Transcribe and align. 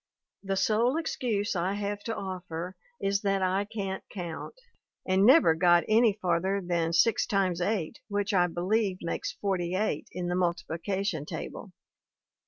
The 0.41 0.55
sole 0.57 0.97
excuse 0.97 1.55
I 1.55 1.73
have 1.73 1.99
to 2.05 2.15
offer 2.15 2.75
is 2.99 3.21
that 3.21 3.43
I 3.43 3.65
can't 3.65 4.03
count, 4.11 4.55
and 5.07 5.27
never 5.27 5.53
got 5.53 5.83
any 5.87 6.13
far 6.19 6.41
ther 6.41 6.59
than 6.59 6.91
six 6.91 7.27
times 7.27 7.61
eight, 7.61 7.99
which 8.07 8.33
I 8.33 8.47
believe 8.47 8.97
makes 9.03 9.33
forty 9.33 9.75
eight, 9.75 10.07
in 10.11 10.25
the 10.27 10.33
multiplication 10.33 11.23
table. 11.25 11.71